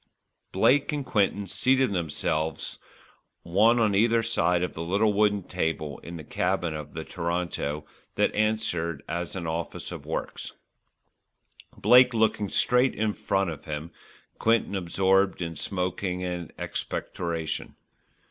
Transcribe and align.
Blake 0.51 0.91
and 0.91 1.05
Quinton 1.05 1.45
seated 1.45 1.93
themselves 1.93 2.79
one 3.43 3.79
on 3.79 3.93
either 3.93 4.23
side 4.23 4.63
of 4.63 4.73
the 4.73 4.81
little 4.81 5.13
wooden 5.13 5.43
table 5.43 5.99
in 5.99 6.15
the 6.17 6.23
cabin 6.23 6.73
of 6.73 6.95
the 6.95 7.03
Toronto 7.03 7.85
that 8.15 8.33
answered 8.33 9.03
as 9.07 9.35
an 9.35 9.45
office 9.45 9.91
of 9.91 10.03
works, 10.07 10.53
Blake 11.77 12.15
looking 12.15 12.49
straight 12.49 12.95
in 12.95 13.13
front 13.13 13.51
of 13.51 13.65
him, 13.65 13.91
Quinton 14.39 14.73
absorbed 14.75 15.39
in 15.39 15.55
smoking 15.55 16.23
and 16.23 16.51
expectoration. 16.57 17.75